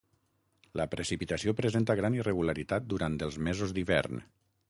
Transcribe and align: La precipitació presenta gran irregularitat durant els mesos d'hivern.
La 0.79 0.87
precipitació 0.93 1.53
presenta 1.59 1.97
gran 2.01 2.17
irregularitat 2.21 2.89
durant 2.95 3.21
els 3.29 3.37
mesos 3.49 3.75
d'hivern. 3.79 4.27